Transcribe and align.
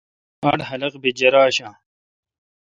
آڈ 0.49 0.59
خلق 0.69 0.93
بی 1.01 1.09
جرہ 1.19 1.41
آشہ۔ 1.47 1.69